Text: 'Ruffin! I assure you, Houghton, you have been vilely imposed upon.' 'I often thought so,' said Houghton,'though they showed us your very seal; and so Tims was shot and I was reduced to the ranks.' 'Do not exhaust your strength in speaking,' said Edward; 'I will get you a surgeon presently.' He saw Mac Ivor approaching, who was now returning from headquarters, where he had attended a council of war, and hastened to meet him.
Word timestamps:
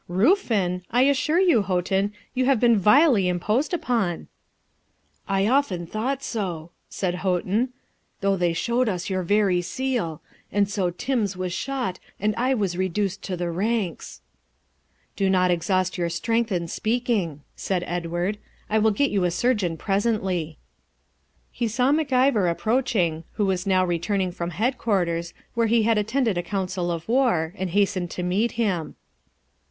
'Ruffin! 0.07 0.81
I 0.89 1.03
assure 1.03 1.39
you, 1.39 1.61
Houghton, 1.61 2.11
you 2.33 2.45
have 2.45 2.59
been 2.59 2.75
vilely 2.79 3.27
imposed 3.27 3.71
upon.' 3.71 4.29
'I 5.27 5.45
often 5.47 5.85
thought 5.85 6.23
so,' 6.23 6.71
said 6.89 7.13
Houghton,'though 7.21 8.35
they 8.35 8.51
showed 8.53 8.89
us 8.89 9.11
your 9.11 9.21
very 9.21 9.61
seal; 9.61 10.19
and 10.51 10.67
so 10.67 10.89
Tims 10.89 11.37
was 11.37 11.53
shot 11.53 11.99
and 12.19 12.33
I 12.35 12.55
was 12.55 12.75
reduced 12.75 13.21
to 13.25 13.37
the 13.37 13.51
ranks.' 13.51 14.21
'Do 15.15 15.29
not 15.29 15.51
exhaust 15.51 15.99
your 15.99 16.09
strength 16.09 16.51
in 16.51 16.67
speaking,' 16.67 17.41
said 17.55 17.83
Edward; 17.85 18.39
'I 18.71 18.79
will 18.79 18.89
get 18.89 19.11
you 19.11 19.23
a 19.25 19.29
surgeon 19.29 19.77
presently.' 19.77 20.57
He 21.51 21.67
saw 21.67 21.91
Mac 21.91 22.11
Ivor 22.11 22.47
approaching, 22.47 23.23
who 23.33 23.45
was 23.45 23.67
now 23.67 23.85
returning 23.85 24.31
from 24.31 24.49
headquarters, 24.49 25.35
where 25.53 25.67
he 25.67 25.83
had 25.83 25.99
attended 25.99 26.39
a 26.39 26.41
council 26.41 26.89
of 26.89 27.07
war, 27.07 27.53
and 27.55 27.69
hastened 27.69 28.09
to 28.09 28.23
meet 28.23 28.53
him. 28.53 28.95